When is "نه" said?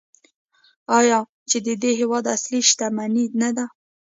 3.41-3.49